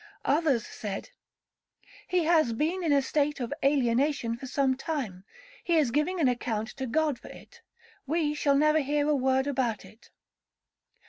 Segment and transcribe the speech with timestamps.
[0.25, 1.11] Others said,
[2.07, 5.25] 'He has been in a state of alienation for some time,
[5.63, 9.85] he is giving an account to God for it,—we shall never hear a word about
[9.85, 10.09] it.'